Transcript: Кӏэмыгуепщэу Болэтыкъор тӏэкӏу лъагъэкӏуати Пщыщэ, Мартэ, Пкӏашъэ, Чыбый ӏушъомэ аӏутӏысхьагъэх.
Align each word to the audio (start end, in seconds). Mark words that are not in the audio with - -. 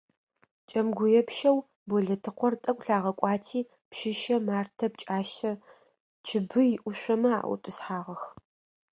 Кӏэмыгуепщэу 0.69 1.57
Болэтыкъор 1.87 2.53
тӏэкӏу 2.63 2.83
лъагъэкӏуати 2.85 3.61
Пщыщэ, 3.89 4.35
Мартэ, 4.45 4.85
Пкӏашъэ, 4.93 5.51
Чыбый 6.25 6.71
ӏушъомэ 6.81 7.29
аӏутӏысхьагъэх. 7.39 8.23